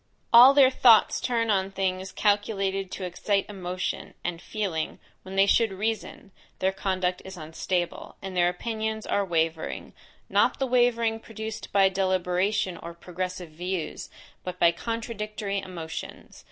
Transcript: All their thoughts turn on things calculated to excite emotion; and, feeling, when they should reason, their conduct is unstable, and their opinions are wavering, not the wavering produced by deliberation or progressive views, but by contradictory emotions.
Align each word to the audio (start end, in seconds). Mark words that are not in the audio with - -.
All 0.33 0.55
their 0.55 0.71
thoughts 0.71 1.21
turn 1.21 1.51
on 1.51 1.69
things 1.69 2.11
calculated 2.11 2.89
to 2.89 3.03
excite 3.03 3.45
emotion; 3.47 4.15
and, 4.23 4.41
feeling, 4.41 4.97
when 5.21 5.35
they 5.35 5.45
should 5.45 5.71
reason, 5.71 6.31
their 6.57 6.71
conduct 6.71 7.21
is 7.23 7.37
unstable, 7.37 8.15
and 8.19 8.35
their 8.35 8.49
opinions 8.49 9.05
are 9.05 9.23
wavering, 9.23 9.93
not 10.27 10.57
the 10.57 10.65
wavering 10.65 11.19
produced 11.19 11.71
by 11.71 11.87
deliberation 11.87 12.77
or 12.77 12.95
progressive 12.95 13.51
views, 13.51 14.09
but 14.43 14.57
by 14.57 14.71
contradictory 14.71 15.59
emotions. 15.59 16.39